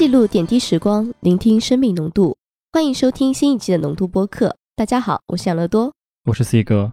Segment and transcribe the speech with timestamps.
[0.00, 2.34] 记录点滴时光，聆听生命浓度。
[2.72, 4.56] 欢迎收听新一期的浓度播客。
[4.74, 5.92] 大家好，我是养乐多，
[6.24, 6.90] 我是 C 哥。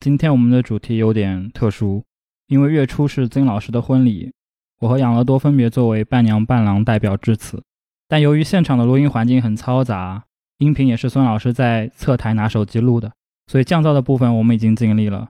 [0.00, 2.02] 今天我们的主题有点特殊，
[2.48, 4.32] 因为月初是曾老师的婚礼，
[4.80, 7.62] 我和养乐多分别作为伴娘伴郎代表致辞。
[8.08, 10.24] 但由于现场的录音环境很嘈杂，
[10.58, 13.12] 音频也是孙老师在侧台拿手机录的，
[13.46, 15.28] 所以降噪的部分我们已经尽力了。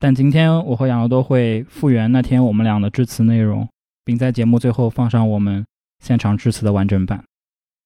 [0.00, 3.68] 但今天我和养乐多会复原那天我们俩的致辞内容，
[4.04, 5.64] 并在节目最后放上我们
[6.02, 7.24] 现场致辞的完整版。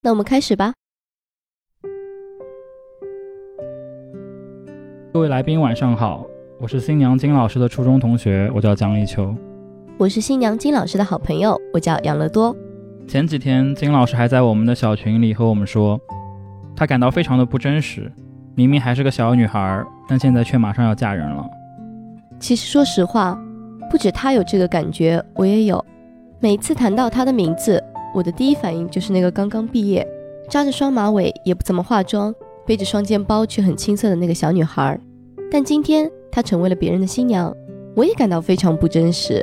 [0.03, 0.73] 那我们开始吧。
[5.13, 6.27] 各位来宾晚上好，
[6.61, 9.35] 我是新娘金老师的初中同学，我叫蒋立秋。
[9.97, 12.55] 我是新娘金老师的好朋友，我叫杨乐多。
[13.09, 15.99] 前几天，金老师还在我们的小群里和我们说，
[16.77, 18.13] 他感到非常的不真实。
[18.55, 21.45] 明明还是个小女孩，但现在却马上要嫁人了。
[22.39, 23.37] 其实说实话，
[23.91, 25.85] 不止他有这个感觉，我也有。
[26.39, 27.83] 每次谈到她的名字，
[28.19, 30.05] 我的第一反应就是那个刚刚毕业、
[30.51, 32.35] 扎着双马尾、也不怎么化妆、
[32.67, 34.99] 背着双肩包却很青涩的那个小女孩。
[35.49, 37.55] 但今天她成为了别人的新娘，
[37.95, 39.41] 我也感到非常不真实。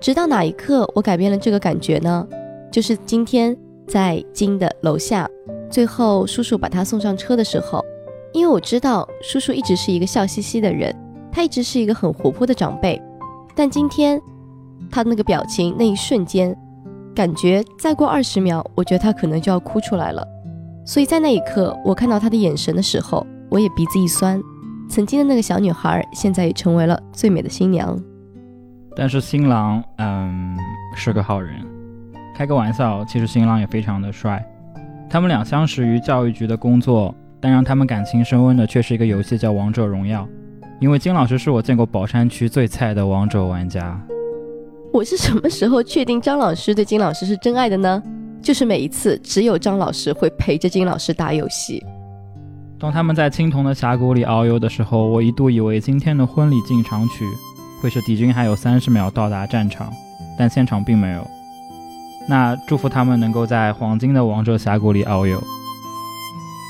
[0.00, 2.24] 直到哪一刻，我改变了这个感觉呢？
[2.70, 3.56] 就是今天
[3.88, 5.28] 在金的楼下，
[5.68, 7.84] 最后叔叔把她送上车的时候，
[8.32, 10.94] 因为我知道叔叔一直是一个笑嘻嘻的人，
[11.32, 13.02] 他一直是一个很活泼的长辈，
[13.56, 14.22] 但今天
[14.88, 16.56] 他那个表情，那一瞬间，
[17.14, 20.26] 感觉再过二十秒，我觉得他可能就要哭出来了。
[20.84, 24.40] 所以在那一刻，我看到他的眼神的时候，我也鼻子一酸。
[24.88, 27.98] 曾经的那个小女孩，现在也成为了最美的新娘。
[28.96, 30.56] 但是新郎，嗯，
[30.94, 31.54] 是个好人。
[32.36, 34.44] 开个玩笑，其实新郎也非常的帅。
[35.08, 40.22] 他们俩相识于教育局的工作，但让他们感情升温的却是一个游戏，叫《王者荣耀》。
[40.80, 43.98] 因为金老师是我见过宝山区最菜的王者玩家。
[44.94, 48.00] 我是什么时候确定张老师对金老师是真爱的呢？
[48.40, 51.84] 就是每一次只有张老师会陪着金老师打游戏。
[52.78, 57.24] 当他们在青铜的峡谷里遨游的时候，我一度以为今天的婚礼进场曲
[57.82, 59.92] 会是敌军还有三十秒到达战场，
[60.38, 61.26] 但现场并没有。
[62.28, 65.42] 那祝福他们能够在黄金的王者峡谷里遨游。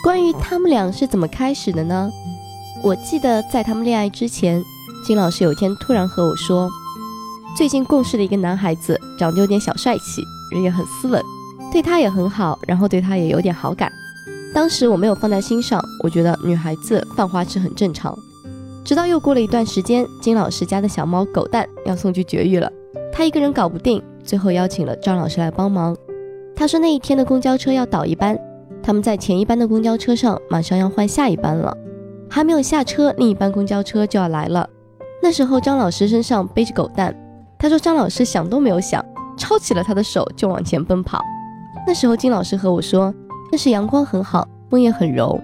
[0.02, 2.10] 关于他们俩是怎么开始的呢？
[2.82, 4.64] 我记得在他们恋爱之前，
[5.06, 6.70] 金老师有一天突然和我说，
[7.56, 11.22] 最近共事的一个男孩子长得有点小帅气，人也很斯文，
[11.72, 13.92] 对他也很好，然后对他也有点好感。
[14.52, 18.16] 当时我没有放在心上，我觉得女孩子犯花痴很正常。
[18.84, 22.70] 直到又过了一段时间，金老师家的小猫狗蛋要送去绝育了，
[23.12, 24.02] 他一个人搞不定。
[24.24, 25.96] 最后邀请了张老师来帮忙。
[26.56, 28.36] 他说那一天的公交车要倒一班，
[28.82, 31.76] 他们在前一班的公交车上，马上要换下一班了。
[32.28, 34.68] 还没有下车，另一班公交车就要来了。
[35.22, 37.14] 那时候张老师身上背着狗蛋，
[37.64, 39.02] 他说张老师想都没有想，
[39.38, 41.18] 抄起了他的手就往前奔跑。
[41.86, 43.10] 那时候金老师和我说，
[43.50, 45.40] 那是阳光很好，风也很柔。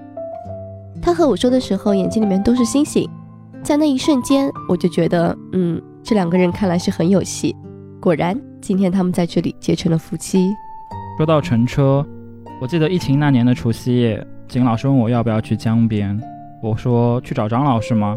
[1.00, 3.08] 他和我说的时候，眼睛里面都是星星。
[3.62, 7.56] 在那一瞬间，我就觉得，嗯，这两个人看来是很有戏。
[7.98, 8.38] 果然。
[8.60, 10.54] 今天他们在这里结成了夫妻。
[11.16, 12.06] 说到乘车，
[12.60, 16.20] 我记得疫情那年的除夕夜，金老师问我要不要去江边，
[16.62, 18.14] 我说去找张老师吗？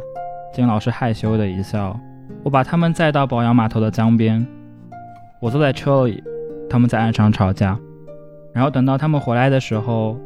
[0.54, 1.98] 金老师害羞的一笑。
[2.44, 4.46] 我把他们载到宝阳码头的江边，
[5.40, 6.24] 我坐在车里，
[6.70, 7.78] 他们在岸上吵架。
[8.54, 10.18] 然后等到他们回来的时候，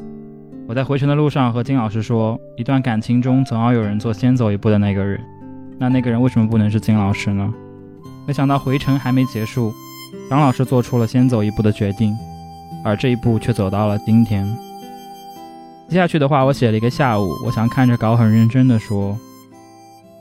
[0.67, 5.19] 我在回程的路上和金老师说，一段感情中总要有人做先走一步的那个人，
[5.77, 7.53] 那那个人为什么不能是金老师呢？
[8.27, 9.71] 没想到回程还没结束。
[10.29, 12.13] 张老师做出了先走一步的决定，
[12.83, 14.45] 而这一步却走到了今天。
[15.87, 19.17] 接下去的话，我写了一个下午，我想看着稿，很认真的说：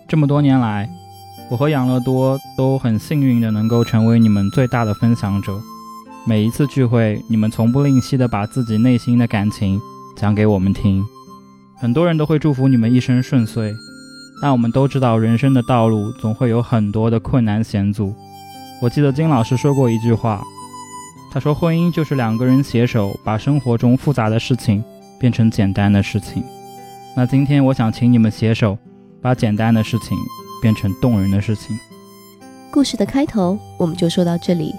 [0.07, 0.89] 这么多年来，
[1.49, 5.61] 我和养乐多都很幸运的能够成为你们最大的分享者。
[6.27, 9.81] 每一次聚会，你们从不吝惜的把自己内心的感情
[10.17, 11.05] 讲给我们听。
[11.77, 13.73] 很多人都会祝福你们一生顺遂，
[14.43, 18.13] 但我们都知道，人生的道路总会有很多的困难险阻。
[18.83, 20.43] 我记得金老师说过一句话，
[21.31, 24.83] 他说：“婚姻就是两个人携手，把生活中复杂的事情
[25.21, 26.43] 变成简单的事情。”
[27.17, 28.77] 那今天我想请你们携手，
[29.23, 30.19] 把简单的事情
[30.61, 31.79] 变成动人的事情。
[32.73, 34.75] 故事的开头我们就说到这里，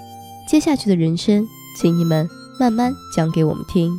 [0.48, 1.46] 接下去的人生，
[1.76, 2.28] 请你们
[2.58, 3.90] 慢慢讲给我们听。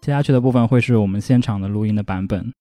[0.00, 2.52] 接下去的部分会是我们现场的录音的版本，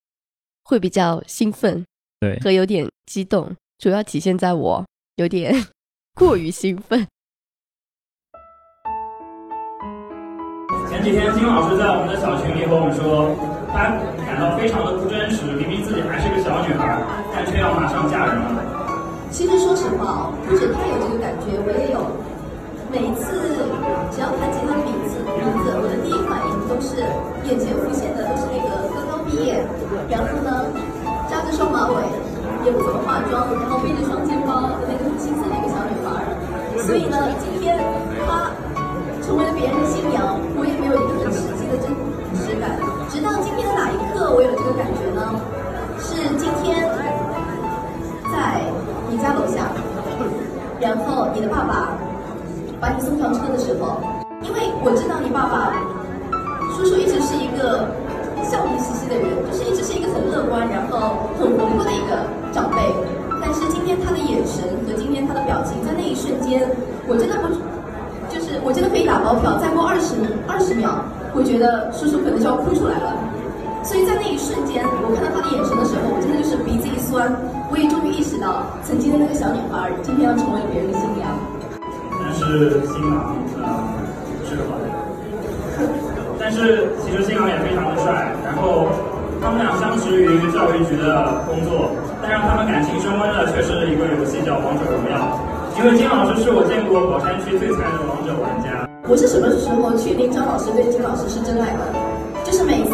[0.63, 1.85] 会比较兴奋，
[2.19, 4.85] 对，和有点激动，主要体现在我
[5.15, 5.53] 有点。
[6.15, 7.07] 过于兴奋。
[10.89, 13.95] 前几天金老师在我们的小群里和我们说，他
[14.25, 16.97] 感到非常的不真实，明明自己还是个小女孩，
[17.33, 18.63] 但却要马上嫁人了。
[19.31, 22.01] 其实说实话，不止他有这个感觉，我也有。
[22.89, 23.29] 每次
[24.09, 26.97] 只要谈起他的名字，名字，我的第一反应都是
[27.45, 29.61] 眼前浮现的都是那个刚刚毕业，
[30.09, 30.65] 然后呢
[31.29, 32.01] 扎着双马尾，
[32.65, 36.25] 也不怎么化妆，然后背着双肩包的那个很青涩的一个小女孩。
[36.81, 37.77] 所以呢，今天
[38.25, 38.49] 她
[39.21, 41.18] 成为了别人的新娘，我也没有一个
[44.29, 45.21] 我有这个感觉呢？
[45.99, 46.87] 是今天
[48.31, 48.61] 在
[49.09, 49.67] 你家楼下，
[50.79, 51.97] 然后你的爸爸
[52.79, 53.99] 把你送上车的时候，
[54.41, 55.73] 因为我知道你爸爸
[56.77, 57.89] 叔叔一直是一个
[58.45, 62.23] 笑眯兮兮的人，就是一直是一个很乐观，然后很活泼的一个
[62.53, 62.77] 长辈。
[63.41, 66.63] 但是今天他的眼神和今天他的表情，在那一瞬间，
[67.07, 67.47] 我真的不，
[68.31, 70.15] 就是我真的可以打包票，再过二十
[70.47, 71.03] 二十秒，
[71.33, 73.15] 我觉得叔叔可能就要哭出来了。
[73.81, 77.31] 所以在那一瞬间，我看到他的眼神的时候，我真的就是鼻子一酸，
[77.71, 81.31] 我也终于意识到，曾经的那个小女孩，今天要成为别人的新娘。
[82.21, 83.33] 但是新郎
[83.65, 83.97] 啊
[84.45, 84.87] 是个好人，
[86.37, 88.29] 但是其实新郎也非常的帅。
[88.45, 88.91] 然后
[89.41, 91.89] 他们俩相识于教育局的工作，
[92.21, 95.17] 但让他们感情升温的却是一个游戏叫《王者荣耀》。
[95.79, 98.85] 因为金老师是我见过宝山区最菜的王者玩家。
[99.07, 102.08] 我是什么时候确定张老师对金老师是真爱的？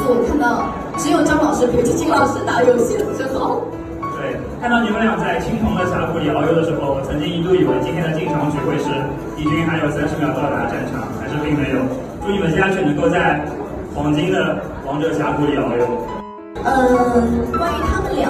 [0.08, 3.66] 我看到只有张老师陪着金老师打游戏的时候。
[4.16, 8.88] 对，看到你们俩在青铜的峡谷里遨游的时候，我曾经一度以为今天的进场曲会是
[9.36, 11.82] 敌军还有三十秒到达战场，但是并没有。
[12.24, 13.44] 祝你们接下去能够在
[13.94, 15.84] 黄金的王者峡谷里遨游。
[16.64, 18.30] 嗯，关于他们俩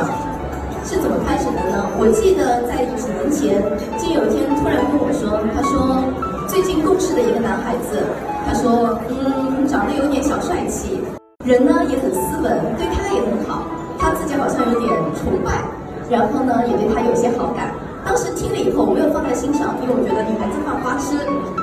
[0.84, 1.86] 是怎么开始的呢？
[1.98, 3.64] 我记得在几年前，
[3.96, 6.04] 金有一天突然跟我说，他说
[6.48, 8.04] 最近共事的一个男孩子，
[8.46, 11.00] 他说嗯，长得有点小帅气，
[11.46, 13.62] 人呢也很斯文，对他也很好，
[14.00, 15.62] 他自己好像有点崇拜，
[16.10, 17.70] 然后呢也对他有些好感。
[18.04, 21.14] 当时听了以后，我没有放在心上，因为我觉得女孩子犯花痴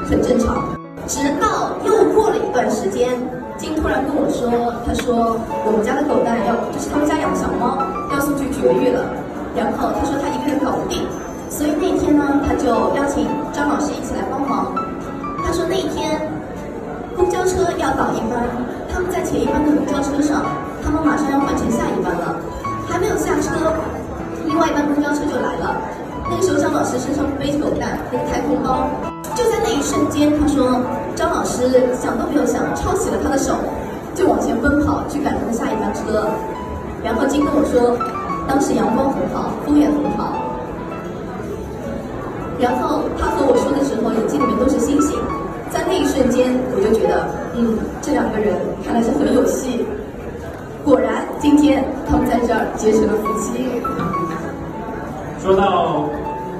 [0.06, 0.62] 很正常。
[1.08, 3.10] 直到又过了一段时间，
[3.58, 4.46] 金突然跟我说，
[4.86, 5.34] 他说
[5.66, 7.82] 我们家的狗蛋要，就是他们家养的小猫
[8.14, 9.02] 要送去绝育了，
[9.58, 11.02] 然后他说他一个人搞不定，
[11.50, 14.70] 所以那天呢，他就邀请张老师一起来帮忙。
[15.42, 16.22] 他说那天
[17.44, 18.44] 车要倒一班，
[18.92, 20.42] 他们在前一班的公交车上，
[20.82, 22.36] 他们马上要换成下一班了，
[22.88, 23.72] 还没有下车，
[24.46, 25.76] 另外一班公交车就来了。
[26.30, 28.88] 那个时候张老师身上背着狗蛋那个太空包，
[29.34, 30.80] 就在那一瞬间，他说
[31.14, 33.56] 张老师想都没有想，抄起了他的手，
[34.14, 36.28] 就往前奔跑去赶他的下一班车。
[37.04, 37.98] 然后金跟我说，
[38.46, 40.38] 当时阳光很好，风也很好。
[42.60, 45.18] 然后他和我说的时候，眼睛里面都是星星。
[45.72, 47.24] 在那一瞬间，我就觉得，
[47.56, 48.52] 嗯，这两个人
[48.84, 49.80] 看来是很有戏。
[50.84, 53.64] 果然，今天他们在这儿结成了夫妻。
[55.40, 56.04] 说到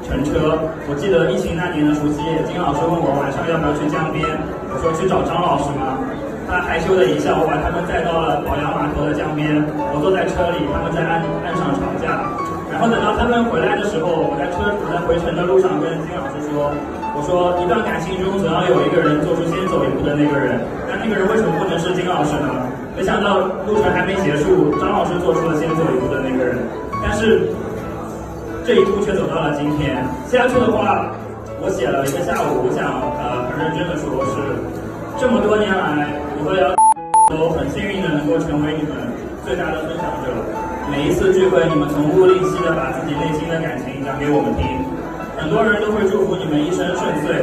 [0.08, 0.56] 乘车，
[0.88, 4.24] 我记得疫情那年的除夕，金老师问我晚上要不要去江边，
[4.72, 6.00] 我说去找张老师吗？
[6.48, 9.60] 他害羞的一笑，我把他们带到了宝阳码头的江边，
[9.92, 12.32] 我坐在车里，他们在岸岸上吵架。
[12.72, 16.72] 然后等到他们回来的时候，我在车我在回程的路上跟金老师说，
[17.14, 22.48] 我说一段感情中总要有一个人做出先走一步的那个人，但那个人为什么不能是金老师呢？
[22.96, 26.58] 没想到路程还没结束，张老师做出了先走一步的那个人，
[27.02, 27.48] 但是。
[28.64, 30.06] 这一步却走到了今天。
[30.30, 31.10] 接下去的话，
[31.58, 32.86] 我写了一个下午，我想
[33.18, 34.38] 呃很认真的说，是
[35.18, 36.70] 这么多年来，我和姚
[37.26, 38.94] 都很幸运的能够成为你们
[39.42, 40.30] 最大的分享者。
[40.86, 44.62] 每一次聚会，你们从不吝惜的把自己内心的感情讲给我们听。
[45.42, 47.42] 很多人都会祝福你们一生顺遂，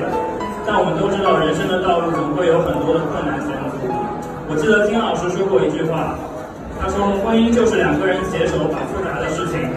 [0.65, 3.75] 但我们都知道人生的道路总会有很多的困难险阻。
[4.47, 6.15] 我记得金老师说过一句话，
[6.79, 9.67] 他说婚姻就是两个人携手把复杂的事情。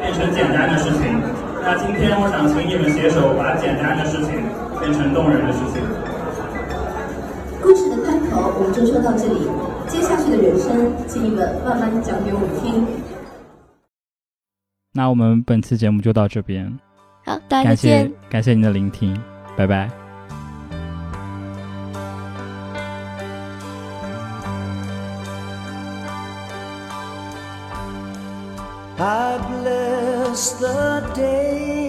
[0.00, 1.20] 变成简单的事情。
[1.62, 4.32] 那今天我想请你们携手，把简单的事情
[4.80, 5.82] 变成动人的事情。
[7.60, 9.44] 故事的开头我们就说到这里，
[9.86, 12.86] 接下去的人生，请你们慢慢讲给我们听。
[14.94, 16.72] 那我们本期节目就到这边，
[17.30, 18.12] 好，大家再感见谢。
[18.28, 19.16] 感谢您的聆听，
[19.56, 19.88] 拜拜。
[28.98, 31.79] I bless the day